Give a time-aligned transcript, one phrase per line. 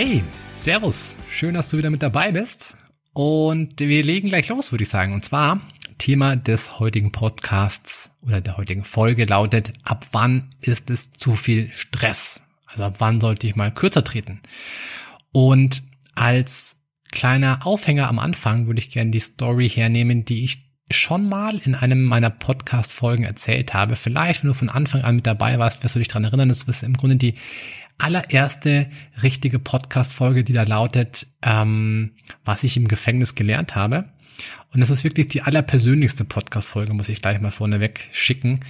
[0.00, 0.22] Hey,
[0.62, 2.76] Servus, schön, dass du wieder mit dabei bist.
[3.14, 5.12] Und wir legen gleich los, würde ich sagen.
[5.12, 5.60] Und zwar,
[5.98, 11.72] Thema des heutigen Podcasts oder der heutigen Folge lautet, ab wann ist es zu viel
[11.72, 12.40] Stress?
[12.66, 14.40] Also ab wann sollte ich mal kürzer treten?
[15.32, 15.82] Und
[16.14, 16.76] als
[17.10, 21.74] kleiner Aufhänger am Anfang würde ich gerne die Story hernehmen, die ich schon mal in
[21.74, 23.96] einem meiner Podcast-Folgen erzählt habe.
[23.96, 26.48] Vielleicht, wenn du von Anfang an mit dabei warst, wirst du dich daran erinnern.
[26.48, 27.34] Das ist im Grunde die
[27.98, 28.88] allererste
[29.22, 32.12] richtige Podcast-Folge, die da lautet, ähm,
[32.44, 34.06] was ich im Gefängnis gelernt habe.
[34.72, 38.60] Und das ist wirklich die allerpersönlichste Podcast-Folge, muss ich gleich mal vorneweg schicken.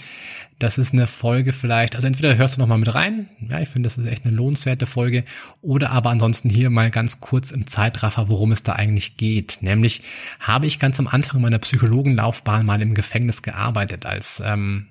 [0.59, 3.69] Das ist eine Folge vielleicht, also entweder hörst du noch mal mit rein, ja, ich
[3.69, 5.25] finde, das ist echt eine lohnenswerte Folge,
[5.61, 9.59] oder aber ansonsten hier mal ganz kurz im Zeitraffer, worum es da eigentlich geht.
[9.61, 10.03] Nämlich
[10.41, 14.89] habe ich ganz am Anfang meiner Psychologenlaufbahn mal im Gefängnis gearbeitet, als ähm,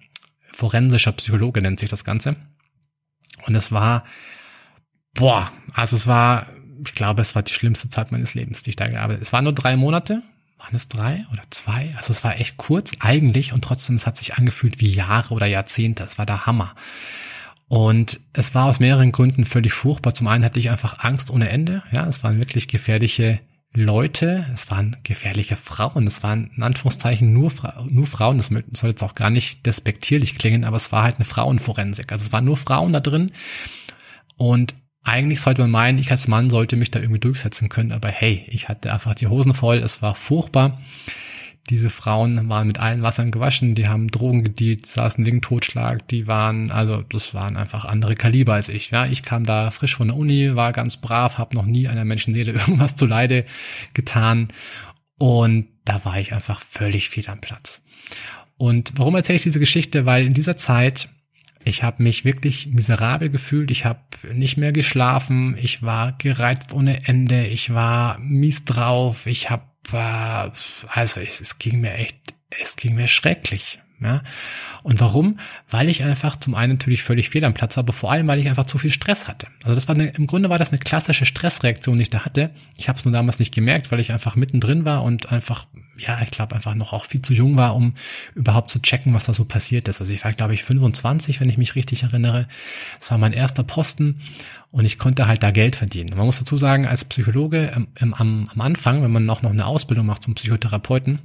[0.53, 2.37] forensischer Psychologe nennt sich das Ganze.
[3.45, 4.05] Und es war,
[5.13, 6.47] boah, also es war,
[6.85, 9.25] ich glaube, es war die schlimmste Zeit meines Lebens, die ich da gearbeitet habe.
[9.25, 10.23] Es waren nur drei Monate.
[10.57, 11.93] Waren es drei oder zwei?
[11.97, 15.45] Also es war echt kurz eigentlich und trotzdem, es hat sich angefühlt wie Jahre oder
[15.45, 16.03] Jahrzehnte.
[16.03, 16.75] Es war der Hammer.
[17.67, 20.13] Und es war aus mehreren Gründen völlig furchtbar.
[20.13, 21.83] Zum einen hatte ich einfach Angst ohne Ende.
[21.91, 23.39] Ja, es waren wirklich gefährliche
[23.73, 28.89] Leute, es waren gefährliche Frauen, es waren in Anführungszeichen nur, Fra nur Frauen, das soll
[28.89, 32.11] jetzt auch gar nicht despektierlich klingen, aber es war halt eine Frauenforensik.
[32.11, 33.31] Also es waren nur Frauen da drin
[34.35, 34.73] und
[35.07, 38.45] eigentlich sollte man meinen, ich als Mann sollte mich da irgendwie durchsetzen können, aber hey,
[38.49, 40.81] ich hatte einfach die Hosen voll, es war furchtbar.
[41.69, 46.27] Diese Frauen waren mit allen Wassern gewaschen, die haben Drogen gedealt, saßen wegen Totschlag, die
[46.27, 48.91] waren, also das waren einfach andere Kaliber als ich.
[48.91, 52.05] Ja, ich kam da frisch von der Uni, war ganz brav, habe noch nie einer
[52.05, 53.45] Menschenseele irgendwas zu Leide
[53.93, 54.49] getan
[55.17, 57.81] und da war ich einfach völlig fehl am Platz.
[58.57, 60.05] Und warum erzähle ich diese Geschichte?
[60.05, 61.09] Weil in dieser Zeit
[61.67, 63.71] ich habe mich wirklich miserabel gefühlt.
[63.71, 63.99] Ich habe
[64.33, 65.55] nicht mehr geschlafen.
[65.61, 67.45] Ich war gereizt ohne Ende.
[67.45, 69.25] Ich war mies drauf.
[69.27, 70.51] Ich habe war,
[70.89, 72.17] also es, es ging mir echt,
[72.61, 73.79] es ging mir schrecklich.
[73.99, 74.21] Ja?
[74.83, 75.39] Und warum?
[75.69, 78.39] Weil ich einfach zum einen natürlich völlig fehl am Platz war, aber vor allem, weil
[78.39, 79.47] ich einfach zu viel Stress hatte.
[79.63, 82.51] Also das war eine, im Grunde war das eine klassische Stressreaktion, die ich da hatte.
[82.77, 85.65] Ich habe es nur damals nicht gemerkt, weil ich einfach mittendrin war und einfach,
[85.97, 87.95] ja, ich glaube einfach noch auch viel zu jung war, um
[88.35, 89.99] überhaupt zu checken, was da so passiert ist.
[89.99, 92.47] Also ich war, glaube ich, 25, wenn ich mich richtig erinnere.
[92.99, 94.19] Das war mein erster Posten
[94.69, 96.15] und ich konnte halt da Geld verdienen.
[96.15, 99.65] man muss dazu sagen, als Psychologe am, am, am Anfang, wenn man auch noch eine
[99.65, 101.19] Ausbildung macht zum Psychotherapeuten,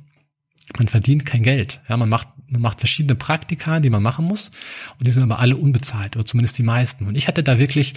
[0.77, 1.81] man verdient kein Geld.
[1.89, 4.50] Ja, man macht, man macht verschiedene Praktika, die man machen muss.
[4.99, 7.06] Und die sind aber alle unbezahlt oder zumindest die meisten.
[7.06, 7.95] Und ich hatte da wirklich,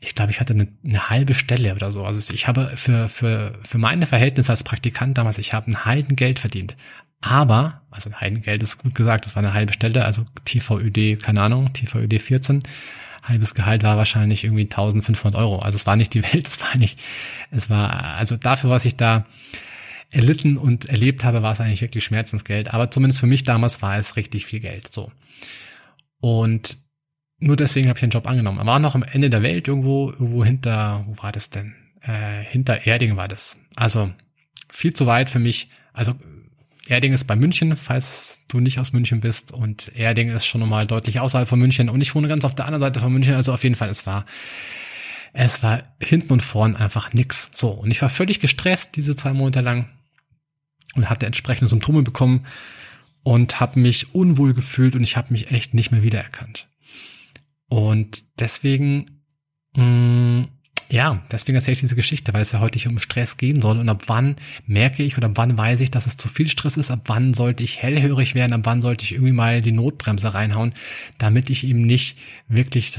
[0.00, 2.04] ich glaube, ich hatte eine, eine halbe Stelle oder so.
[2.04, 6.38] Also ich habe für, für, für meine Verhältnisse als Praktikant damals, ich habe ein Heidengeld
[6.38, 6.76] verdient.
[7.20, 11.42] Aber, also ein Heidengeld ist gut gesagt, das war eine halbe Stelle, also TVÖD, keine
[11.42, 12.62] Ahnung, TVÖD 14
[13.28, 15.58] halbes Gehalt war wahrscheinlich irgendwie 1500 Euro.
[15.58, 16.98] Also es war nicht die Welt, es war nicht,
[17.50, 19.26] es war, also dafür, was ich da
[20.10, 22.72] erlitten und erlebt habe, war es eigentlich wirklich Schmerzensgeld.
[22.72, 24.88] Aber zumindest für mich damals war es richtig viel Geld.
[24.88, 25.10] So.
[26.20, 26.78] Und
[27.38, 28.58] nur deswegen habe ich den Job angenommen.
[28.58, 31.74] Er war noch am Ende der Welt irgendwo, irgendwo hinter, wo war das denn?
[32.00, 33.56] Äh, hinter Erding war das.
[33.74, 34.10] Also
[34.70, 35.70] viel zu weit für mich.
[35.92, 36.14] Also
[36.88, 39.52] Erding ist bei München, falls du nicht aus München bist.
[39.52, 41.88] Und Erding ist schon nochmal deutlich außerhalb von München.
[41.88, 43.34] Und ich wohne ganz auf der anderen Seite von München.
[43.34, 44.24] Also auf jeden Fall, es war
[45.38, 47.50] es war hinten und vorn einfach nix.
[47.52, 49.90] So, und ich war völlig gestresst diese zwei Monate lang
[50.96, 52.46] und hatte entsprechende Symptome bekommen
[53.22, 56.68] und habe mich unwohl gefühlt und ich habe mich echt nicht mehr wiedererkannt.
[57.68, 59.22] Und deswegen,
[59.74, 60.48] mh, mm,
[60.88, 63.88] ja, deswegen erzähle ich diese Geschichte, weil es ja heute um Stress gehen soll und
[63.88, 66.92] ab wann merke ich oder ab wann weiß ich, dass es zu viel Stress ist,
[66.92, 70.74] ab wann sollte ich hellhörig werden, ab wann sollte ich irgendwie mal die Notbremse reinhauen,
[71.18, 72.92] damit ich eben nicht wirklich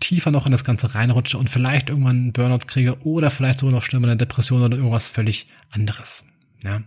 [0.00, 3.74] tiefer noch in das Ganze reinrutsche und vielleicht irgendwann einen Burnout kriege oder vielleicht sogar
[3.74, 6.24] noch schlimmer eine Depression oder irgendwas völlig anderes.
[6.64, 6.82] Ja.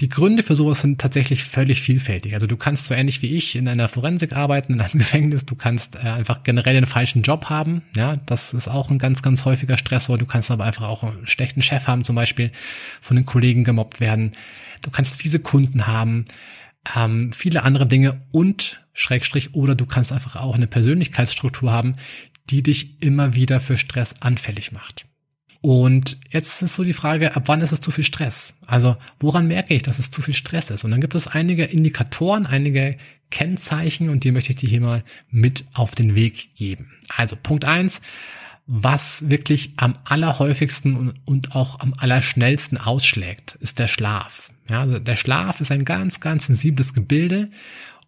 [0.00, 2.34] Die Gründe für sowas sind tatsächlich völlig vielfältig.
[2.34, 5.54] Also du kannst so ähnlich wie ich in einer Forensik arbeiten, in einem Gefängnis, du
[5.54, 7.82] kannst äh, einfach generell einen falschen Job haben.
[7.96, 10.18] Ja, das ist auch ein ganz, ganz häufiger Stressor.
[10.18, 12.50] Du kannst aber einfach auch einen schlechten Chef haben, zum Beispiel
[13.00, 14.32] von den Kollegen gemobbt werden.
[14.80, 16.24] Du kannst fiese Kunden haben,
[16.96, 21.96] ähm, viele andere Dinge und Schrägstrich oder du kannst einfach auch eine Persönlichkeitsstruktur haben,
[22.50, 25.06] die dich immer wieder für Stress anfällig macht.
[25.62, 28.52] Und jetzt ist so die Frage, ab wann ist es zu viel Stress?
[28.66, 30.84] Also woran merke ich, dass es zu viel Stress ist?
[30.84, 32.98] Und dann gibt es einige Indikatoren, einige
[33.30, 36.90] Kennzeichen und die möchte ich dir hier mal mit auf den Weg geben.
[37.16, 38.00] Also Punkt eins:
[38.66, 44.50] was wirklich am allerhäufigsten und auch am allerschnellsten ausschlägt, ist der Schlaf.
[44.68, 47.50] Ja, also der Schlaf ist ein ganz, ganz sensibles Gebilde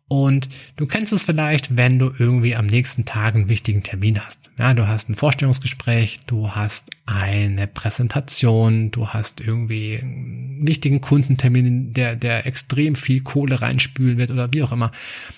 [0.09, 4.44] und du kennst es vielleicht, wenn du irgendwie am nächsten Tag einen wichtigen Termin hast.
[4.56, 11.93] Ja, du hast ein Vorstellungsgespräch, du hast eine Präsentation, du hast irgendwie einen wichtigen Kundentermin,
[11.93, 14.93] der, der extrem viel Kohle reinspülen wird oder wie auch immer.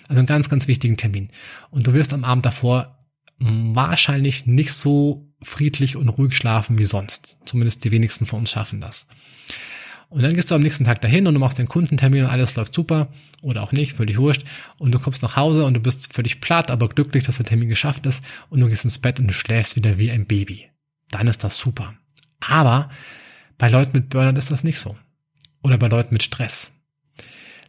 [0.09, 1.31] Also einen ganz, ganz wichtigen Termin.
[1.71, 2.99] Und du wirst am Abend davor
[3.39, 7.39] wahrscheinlich nicht so friedlich und ruhig schlafen wie sonst.
[7.47, 9.07] Zumindest die wenigsten von uns schaffen das.
[10.09, 12.55] Und dann gehst du am nächsten Tag dahin und du machst den Kundentermin und alles
[12.55, 13.09] läuft super
[13.43, 14.45] oder auch nicht, völlig wurscht.
[14.79, 17.69] Und du kommst nach Hause und du bist völlig platt, aber glücklich, dass der Termin
[17.69, 20.71] geschafft ist und du gehst ins Bett und du schläfst wieder wie ein Baby.
[21.11, 21.95] Dann ist das super.
[22.41, 22.91] Aber
[23.59, 24.97] bei Leuten mit Burnout ist das nicht so.
[25.63, 26.73] Oder bei Leuten mit Stress.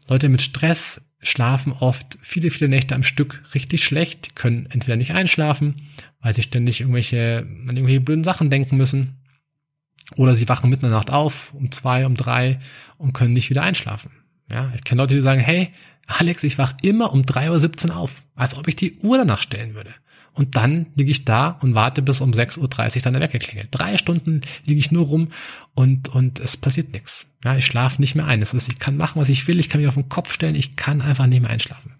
[0.07, 4.95] Leute mit Stress schlafen oft viele, viele Nächte am Stück richtig schlecht, die können entweder
[4.95, 5.75] nicht einschlafen,
[6.21, 9.16] weil sie ständig irgendwelche, an irgendwelche blöden Sachen denken müssen
[10.15, 12.59] oder sie wachen mitten in der Nacht auf, um zwei, um drei
[12.97, 14.11] und können nicht wieder einschlafen.
[14.49, 15.71] Ja, ich kenne Leute, die sagen, hey,
[16.07, 19.75] Alex, ich wach immer um 3.17 Uhr auf, als ob ich die Uhr danach stellen
[19.75, 19.93] würde.
[20.31, 23.69] Und dann liege ich da und warte bis um 6.30 Uhr dann der Wecker klingelt.
[23.71, 25.29] Drei Stunden liege ich nur rum
[25.73, 27.25] und, und es passiert nichts.
[27.43, 28.39] Ja, ich schlafe nicht mehr ein.
[28.39, 30.55] Das ist, ich kann machen, was ich will, ich kann mich auf den Kopf stellen,
[30.55, 31.95] ich kann einfach nicht mehr einschlafen.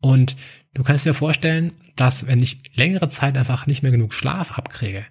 [0.00, 0.34] Und
[0.72, 5.04] du kannst dir vorstellen, dass wenn ich längere Zeit einfach nicht mehr genug Schlaf abkriege,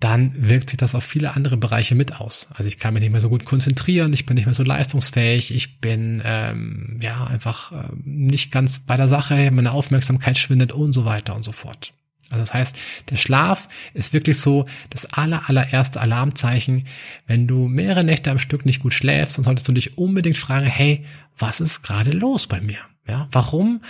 [0.00, 2.48] dann wirkt sich das auf viele andere Bereiche mit aus.
[2.50, 5.54] Also ich kann mich nicht mehr so gut konzentrieren, ich bin nicht mehr so leistungsfähig,
[5.54, 10.92] ich bin ähm, ja einfach äh, nicht ganz bei der Sache, meine Aufmerksamkeit schwindet und
[10.92, 11.94] so weiter und so fort.
[12.28, 12.76] Also das heißt,
[13.10, 16.86] der Schlaf ist wirklich so das aller, allererste Alarmzeichen.
[17.26, 20.66] Wenn du mehrere Nächte am Stück nicht gut schläfst, dann solltest du dich unbedingt fragen,
[20.66, 21.04] hey,
[21.38, 22.78] was ist gerade los bei mir?
[23.06, 23.80] Ja, warum?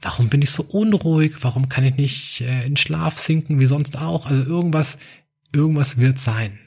[0.00, 1.32] Warum bin ich so unruhig?
[1.40, 4.26] Warum kann ich nicht äh, in Schlaf sinken wie sonst auch?
[4.26, 4.98] Also irgendwas
[5.56, 6.58] irgendwas wird sein.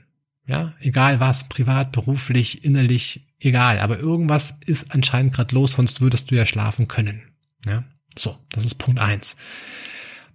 [0.46, 3.80] Ja, egal was, privat, beruflich, innerlich, egal.
[3.80, 7.22] Aber irgendwas ist anscheinend gerade los, sonst würdest du ja schlafen können.
[7.66, 7.84] Ja,
[8.18, 9.36] so, das ist Punkt eins.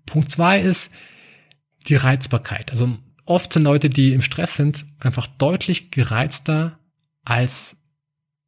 [0.06, 0.92] Punkt zwei ist
[1.88, 2.70] die Reizbarkeit.
[2.70, 6.78] Also oft sind Leute, die im Stress sind, einfach deutlich gereizter
[7.24, 7.76] als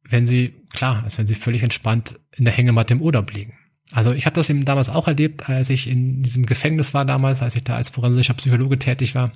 [0.09, 3.57] wenn sie, klar, als wenn sie völlig entspannt in der Hängematte im Urlaub liegen.
[3.91, 7.41] Also ich habe das eben damals auch erlebt, als ich in diesem Gefängnis war damals,
[7.41, 9.31] als ich da als forensischer Psychologe tätig war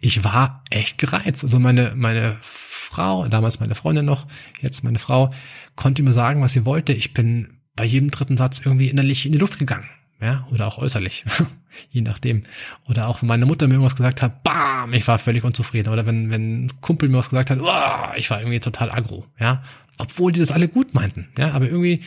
[0.00, 1.42] ich war echt gereizt.
[1.42, 4.26] Also meine, meine Frau, damals meine Freundin noch,
[4.60, 5.32] jetzt meine Frau,
[5.76, 6.92] konnte mir sagen, was sie wollte.
[6.92, 9.88] Ich bin bei jedem dritten Satz irgendwie innerlich in die Luft gegangen.
[10.20, 11.24] Ja, oder auch äußerlich,
[11.90, 12.42] je nachdem.
[12.88, 15.92] Oder auch wenn meine Mutter mir irgendwas gesagt hat, bam, ich war völlig unzufrieden.
[15.92, 19.26] Oder wenn, wenn ein Kumpel mir was gesagt hat, oh, ich war irgendwie total aggro,
[19.38, 19.62] ja.
[19.96, 21.52] Obwohl die das alle gut meinten, ja.
[21.52, 22.02] Aber irgendwie,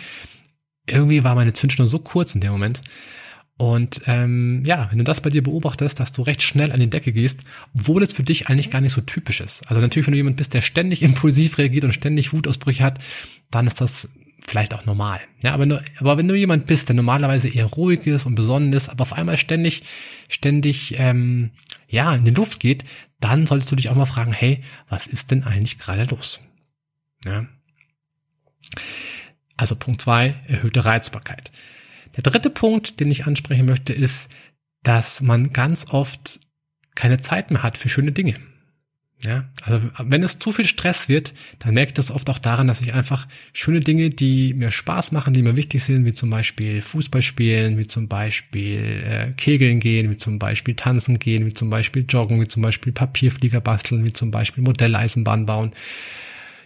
[0.88, 2.82] irgendwie war meine Zündschnur so kurz in dem Moment,
[3.62, 6.90] und ähm, ja, wenn du das bei dir beobachtest, dass du recht schnell an die
[6.90, 7.42] Decke gehst,
[7.76, 9.62] obwohl es für dich eigentlich gar nicht so typisch ist.
[9.68, 12.98] Also natürlich, wenn du jemand bist, der ständig impulsiv reagiert und ständig Wutausbrüche hat,
[13.52, 14.10] dann ist das
[14.40, 15.22] vielleicht auch normal.
[15.44, 18.74] Ja, aber, nur, aber wenn du jemand bist, der normalerweise eher ruhig ist und besonnen
[18.74, 19.84] ist, aber auf einmal ständig,
[20.28, 21.52] ständig, ähm,
[21.88, 22.84] ja, in die Luft geht,
[23.20, 26.40] dann solltest du dich auch mal fragen, hey, was ist denn eigentlich gerade los?
[27.26, 27.46] Ja.
[29.56, 31.52] Also Punkt zwei, erhöhte Reizbarkeit.
[32.16, 34.30] Der dritte Punkt, den ich ansprechen möchte, ist,
[34.84, 36.40] dass man ganz oft
[36.96, 38.36] keine Zeit mehr hat für schöne Dinge.
[39.24, 42.68] Ja, also wenn es zu viel Stress wird, dann merke ich das oft auch daran,
[42.68, 46.32] dass ich einfach schöne Dinge, die mir Spaß machen, die mir wichtig sind, wie zum
[46.32, 51.54] Beispiel Fußball spielen, wie zum Beispiel äh, Kegeln gehen, wie zum Beispiel tanzen gehen, wie
[51.54, 55.74] zum Beispiel joggen, wie zum Beispiel Papierflieger basteln, wie zum Beispiel Modelleisenbahn bauen,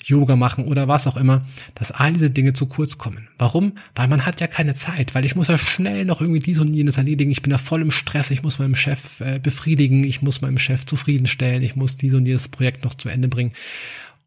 [0.05, 1.41] Yoga machen oder was auch immer,
[1.73, 3.27] dass all diese Dinge zu kurz kommen.
[3.37, 3.73] Warum?
[3.95, 6.73] Weil man hat ja keine Zeit, weil ich muss ja schnell noch irgendwie dies und
[6.73, 7.31] jenes erledigen.
[7.31, 10.59] Ich bin ja voll im Stress, ich muss meinem Chef äh, befriedigen, ich muss meinem
[10.59, 13.53] Chef zufriedenstellen, ich muss dies und jenes Projekt noch zu Ende bringen.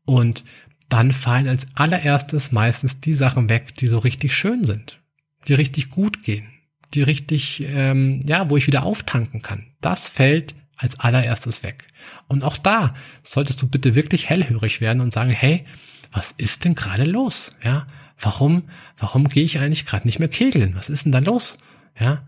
[0.04, 0.44] Und
[0.88, 5.00] dann fallen als allererstes meistens die Sachen weg, die so richtig schön sind,
[5.46, 6.46] die richtig gut gehen,
[6.94, 9.66] die richtig, ähm, ja, wo ich wieder auftanken kann.
[9.80, 11.86] Das fällt als allererstes weg.
[12.28, 15.66] Und auch da solltest du bitte wirklich hellhörig werden und sagen, hey,
[16.12, 17.52] was ist denn gerade los?
[17.62, 17.86] Ja,
[18.18, 18.62] warum,
[18.96, 20.74] warum gehe ich eigentlich gerade nicht mehr kegeln?
[20.76, 21.58] Was ist denn da los?
[21.98, 22.26] Ja,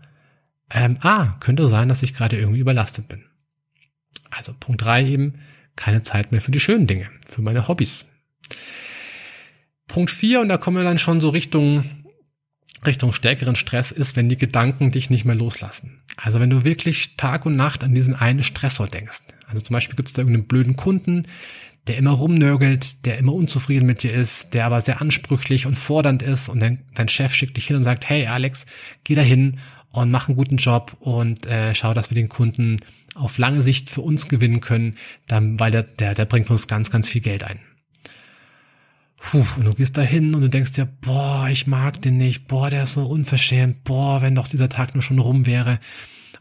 [0.69, 3.23] ähm, ah, könnte sein, dass ich gerade irgendwie überlastet bin.
[4.29, 5.39] Also Punkt drei eben,
[5.75, 8.05] keine Zeit mehr für die schönen Dinge, für meine Hobbys.
[9.87, 12.00] Punkt vier und da kommen wir dann schon so Richtung
[12.85, 16.01] Richtung stärkeren Stress ist, wenn die Gedanken dich nicht mehr loslassen.
[16.17, 19.21] Also wenn du wirklich Tag und Nacht an diesen einen Stressor denkst.
[19.47, 21.27] Also zum Beispiel gibt es da irgendeinen blöden Kunden,
[21.87, 26.21] der immer rumnörgelt, der immer unzufrieden mit dir ist, der aber sehr ansprüchlich und fordernd
[26.21, 28.65] ist und dein, dein Chef schickt dich hin und sagt, hey Alex,
[29.03, 29.59] geh da hin
[29.91, 32.81] und mach einen guten Job und äh, schau, dass wir den Kunden
[33.13, 34.95] auf lange Sicht für uns gewinnen können,
[35.27, 37.59] dann, weil der, der, der bringt uns ganz, ganz viel Geld ein.
[39.21, 42.47] Puh, und du gehst da hin und du denkst dir, boah, ich mag den nicht,
[42.47, 45.79] boah, der ist so unverschämt, boah, wenn doch dieser Tag nur schon rum wäre.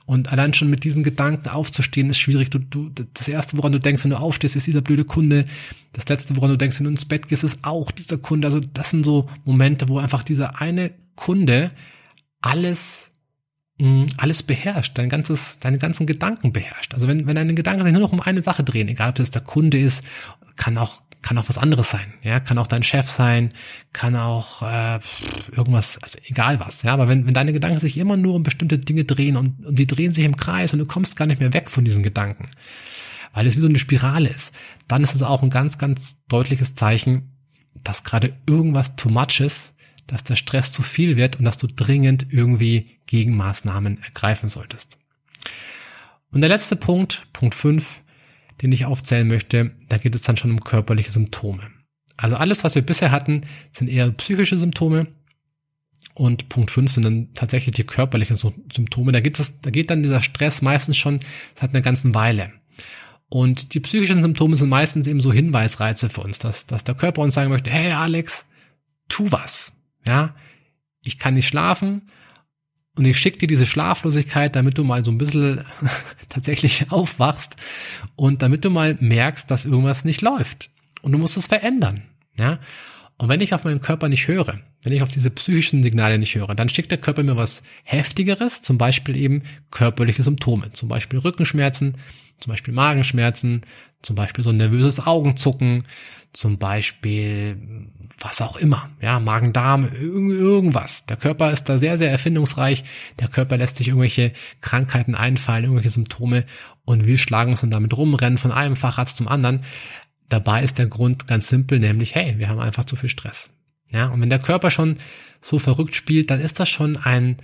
[0.06, 2.50] Und allein schon mit diesen Gedanken aufzustehen, ist schwierig.
[2.50, 5.44] Du, du, das erste, woran du denkst, wenn du aufstehst, ist dieser blöde Kunde.
[5.92, 8.48] Das letzte, woran du denkst, wenn du ins Bett gehst, ist auch dieser Kunde.
[8.48, 11.70] Also das sind so Momente, wo einfach dieser eine Kunde
[12.40, 13.10] alles,
[13.78, 16.94] mh, mm, alles beherrscht, dein ganzes, deine ganzen Gedanken beherrscht.
[16.94, 19.30] Also wenn, wenn deine Gedanken sich nur noch um eine Sache drehen, egal ob das
[19.30, 20.02] der Kunde ist,
[20.56, 23.52] kann auch kann auch was anderes sein, ja, kann auch dein Chef sein,
[23.92, 25.00] kann auch äh,
[25.54, 28.78] irgendwas, also egal was, ja, aber wenn, wenn deine Gedanken sich immer nur um bestimmte
[28.78, 31.52] Dinge drehen und, und die drehen sich im Kreis und du kommst gar nicht mehr
[31.52, 32.48] weg von diesen Gedanken,
[33.32, 34.54] weil es wie so eine Spirale ist,
[34.88, 37.32] dann ist es auch ein ganz, ganz deutliches Zeichen,
[37.84, 39.74] dass gerade irgendwas too much ist,
[40.06, 44.98] dass der Stress zu viel wird und dass du dringend irgendwie Gegenmaßnahmen ergreifen solltest.
[46.32, 48.00] Und der letzte Punkt, Punkt 5,
[48.62, 51.62] den ich aufzählen möchte, da geht es dann schon um körperliche Symptome.
[52.16, 55.06] Also alles, was wir bisher hatten, sind eher psychische Symptome.
[56.14, 59.12] Und Punkt 5 sind dann tatsächlich die körperlichen Symptome.
[59.12, 61.20] Da geht, es, da geht dann dieser Stress meistens schon
[61.54, 62.52] seit einer ganzen Weile.
[63.30, 67.22] Und die psychischen Symptome sind meistens eben so Hinweisreize für uns, dass, dass der Körper
[67.22, 68.44] uns sagen möchte, hey Alex,
[69.08, 69.72] tu was.
[70.06, 70.34] Ja,
[71.02, 72.02] ich kann nicht schlafen,
[73.00, 75.64] und ich schicke dir diese Schlaflosigkeit, damit du mal so ein bisschen
[76.28, 77.56] tatsächlich aufwachst
[78.14, 80.68] und damit du mal merkst, dass irgendwas nicht läuft.
[81.00, 82.02] Und du musst es verändern.
[82.38, 82.58] Ja?
[83.20, 86.34] Und wenn ich auf meinen Körper nicht höre, wenn ich auf diese psychischen Signale nicht
[86.34, 91.18] höre, dann schickt der Körper mir was Heftigeres, zum Beispiel eben körperliche Symptome, zum Beispiel
[91.18, 91.98] Rückenschmerzen,
[92.40, 93.60] zum Beispiel Magenschmerzen,
[94.00, 95.84] zum Beispiel so ein nervöses Augenzucken,
[96.32, 97.58] zum Beispiel
[98.20, 101.04] was auch immer, ja, Magen-Darm, irgendwas.
[101.04, 102.84] Der Körper ist da sehr, sehr erfindungsreich.
[103.18, 106.46] Der Körper lässt sich irgendwelche Krankheiten einfallen, irgendwelche Symptome
[106.86, 109.60] und wir schlagen uns dann damit rum, rennen von einem Facharzt zum anderen.
[110.30, 113.50] Dabei ist der Grund ganz simpel, nämlich, hey, wir haben einfach zu viel Stress.
[113.90, 114.96] Ja, und wenn der Körper schon
[115.42, 117.36] so verrückt spielt, dann ist das schon ein,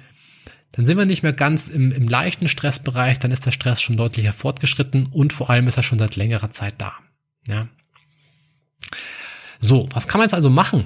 [0.73, 3.97] dann sind wir nicht mehr ganz im, im leichten Stressbereich, dann ist der Stress schon
[3.97, 6.95] deutlicher fortgeschritten und vor allem ist er schon seit längerer Zeit da.
[7.49, 7.69] Ja.
[9.61, 10.85] So, was kann man jetzt also machen,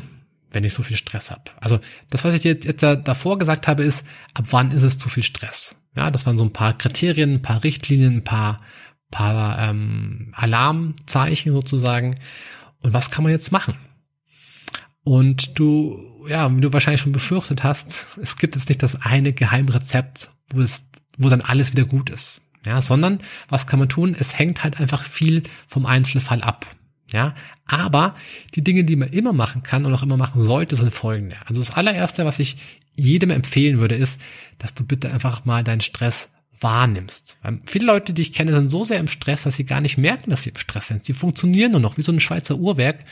[0.51, 1.51] wenn ich so viel Stress habe?
[1.61, 5.11] Also das, was ich jetzt, jetzt davor gesagt habe, ist, ab wann ist es zu
[5.11, 5.77] viel Stress?
[5.97, 8.61] Ja, das waren so ein paar Kriterien, ein paar Richtlinien, ein paar,
[9.11, 12.17] paar ähm, Alarmzeichen sozusagen.
[12.83, 13.75] Und was kann man jetzt machen?
[15.03, 15.99] Und du,
[16.29, 20.61] ja, wie du wahrscheinlich schon befürchtet hast, es gibt jetzt nicht das eine Geheimrezept, wo
[20.61, 20.85] es,
[21.17, 22.41] wo dann alles wieder gut ist.
[22.67, 24.15] Ja, sondern was kann man tun?
[24.19, 26.67] Es hängt halt einfach viel vom Einzelfall ab.
[27.13, 27.35] Ja,
[27.67, 28.15] aber
[28.55, 31.37] die Dinge, die man immer machen kann und auch immer machen sollte, sind folgende.
[31.47, 32.59] Also das allererste, was ich
[32.95, 34.21] jedem empfehlen würde, ist,
[34.59, 36.29] dass du bitte einfach mal deinen Stress
[36.61, 37.37] wahrnimmst.
[37.43, 39.99] Weil viele Leute, die ich kenne, sind so sehr im Stress, dass sie gar nicht
[39.99, 41.05] merken, dass sie im Stress sind.
[41.05, 43.05] Sie funktionieren nur noch wie so ein Schweizer Uhrwerk,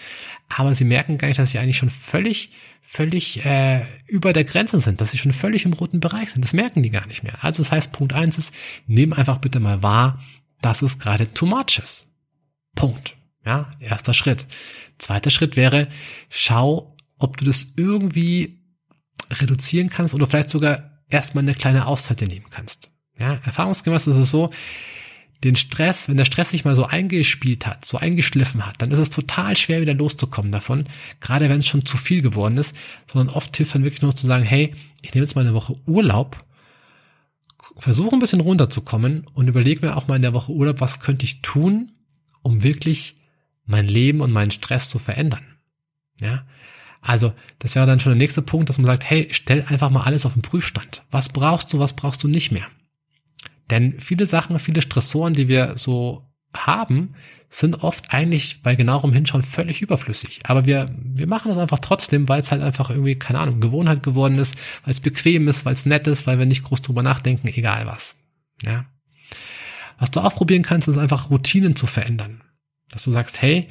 [0.49, 2.51] aber sie merken gar nicht, dass sie eigentlich schon völlig,
[2.83, 6.45] völlig äh, über der Grenze sind, dass sie schon völlig im roten Bereich sind.
[6.45, 7.43] Das merken die gar nicht mehr.
[7.43, 8.55] Also das heißt, Punkt eins ist,
[8.87, 10.23] nimm einfach bitte mal wahr,
[10.61, 12.07] dass es gerade too much ist.
[12.75, 13.17] Punkt.
[13.47, 14.47] Ja, erster Schritt.
[14.99, 15.89] Zweiter Schritt wäre,
[16.29, 18.59] schau, ob du das irgendwie
[19.31, 22.91] reduzieren kannst oder vielleicht sogar erstmal eine kleine Auszeit nehmen kannst.
[23.21, 24.51] Ja, erfahrungsgemäß ist es so,
[25.45, 28.99] den Stress, wenn der Stress sich mal so eingespielt hat, so eingeschliffen hat, dann ist
[28.99, 30.87] es total schwer wieder loszukommen davon,
[31.21, 32.75] gerade wenn es schon zu viel geworden ist,
[33.07, 35.77] sondern oft hilft dann wirklich nur zu sagen, hey, ich nehme jetzt mal eine Woche
[35.87, 36.45] Urlaub,
[37.77, 41.25] versuche ein bisschen runterzukommen und überlege mir auch mal in der Woche Urlaub, was könnte
[41.25, 41.93] ich tun,
[42.43, 43.17] um wirklich
[43.65, 45.45] mein Leben und meinen Stress zu verändern.
[46.21, 46.47] Ja,
[47.01, 50.03] also das wäre dann schon der nächste Punkt, dass man sagt, hey, stell einfach mal
[50.03, 51.05] alles auf den Prüfstand.
[51.13, 52.67] Was brauchst du, was brauchst du nicht mehr?
[53.71, 56.25] Denn viele Sachen, viele Stressoren, die wir so
[56.57, 57.15] haben,
[57.51, 60.41] sind oft eigentlich bei genauerem Hinschauen völlig überflüssig.
[60.45, 64.03] Aber wir, wir machen das einfach trotzdem, weil es halt einfach irgendwie, keine Ahnung, Gewohnheit
[64.03, 67.03] geworden ist, weil es bequem ist, weil es nett ist, weil wir nicht groß drüber
[67.03, 68.17] nachdenken, egal was.
[68.63, 68.87] Ja.
[69.99, 72.43] Was du auch probieren kannst, ist einfach Routinen zu verändern.
[72.91, 73.69] Dass du sagst, hey,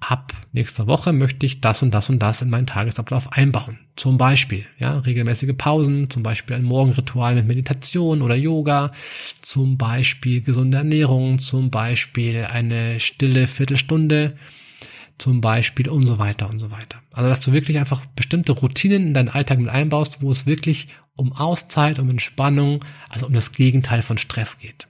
[0.00, 3.78] ab nächster Woche möchte ich das und das und das in meinen Tagesablauf einbauen.
[3.96, 8.92] Zum Beispiel, ja, regelmäßige Pausen, zum Beispiel ein Morgenritual mit Meditation oder Yoga,
[9.42, 14.36] zum Beispiel gesunde Ernährung, zum Beispiel eine stille Viertelstunde.
[15.20, 17.02] zum Beispiel und so weiter und so weiter.
[17.12, 20.88] Also dass du wirklich einfach bestimmte Routinen in deinen Alltag mit einbaust, wo es wirklich
[21.14, 24.88] um Auszeit, um Entspannung, also um das Gegenteil von Stress geht.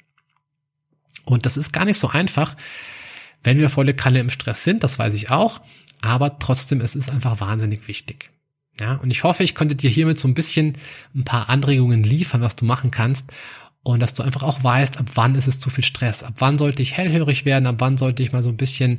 [1.25, 2.57] Und das ist gar nicht so einfach,
[3.42, 5.61] wenn wir volle Kanne im Stress sind, das weiß ich auch,
[6.02, 8.30] aber trotzdem, es ist einfach wahnsinnig wichtig.
[8.78, 10.78] Ja, und ich hoffe, ich konnte dir hiermit so ein bisschen
[11.14, 13.26] ein paar Anregungen liefern, was du machen kannst
[13.82, 16.59] und dass du einfach auch weißt, ab wann ist es zu viel Stress, ab wann
[16.59, 18.99] sollte ich hellhörig werden, ab wann sollte ich mal so ein bisschen,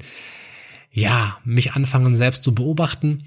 [0.91, 3.25] ja, mich anfangen selbst zu beobachten,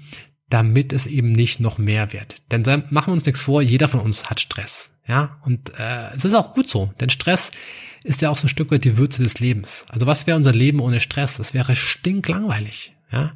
[0.49, 2.35] damit es eben nicht noch mehr wird.
[2.51, 4.89] Denn machen wir uns nichts vor, jeder von uns hat Stress.
[5.07, 7.51] Ja, und äh, es ist auch gut so, denn Stress
[8.05, 9.85] ist ja auch so ein Stück weit die Würze des Lebens.
[9.89, 11.37] Also was wäre unser Leben ohne Stress?
[11.37, 12.93] Das wäre stinklangweilig.
[13.11, 13.33] Ja,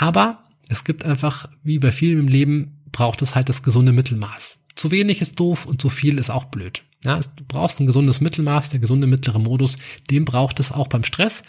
[0.00, 4.60] aber es gibt einfach, wie bei vielen im Leben, braucht es halt das gesunde Mittelmaß.
[4.76, 6.82] Zu wenig ist doof und zu viel ist auch blöd.
[7.04, 9.76] Ja, du brauchst ein gesundes Mittelmaß, der gesunde mittlere Modus,
[10.10, 11.42] den braucht es auch beim Stress.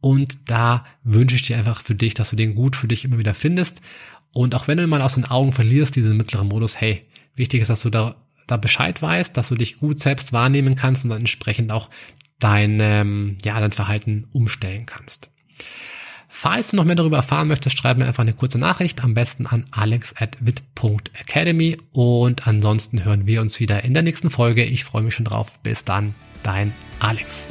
[0.00, 3.18] Und da wünsche ich dir einfach für dich, dass du den gut für dich immer
[3.18, 3.80] wieder findest.
[4.32, 7.70] Und auch wenn du mal aus den Augen verlierst, diesen mittleren Modus, hey, wichtig ist,
[7.70, 8.16] dass du da,
[8.52, 11.90] da Bescheid weißt, dass du dich gut selbst wahrnehmen kannst und dann entsprechend auch
[12.38, 15.28] dein, ähm, ja, dein Verhalten umstellen kannst.
[16.28, 19.46] Falls du noch mehr darüber erfahren möchtest, schreib mir einfach eine kurze Nachricht, am besten
[19.46, 24.64] an alex.wit.academy und ansonsten hören wir uns wieder in der nächsten Folge.
[24.64, 25.60] Ich freue mich schon drauf.
[25.62, 27.44] Bis dann, dein Alex.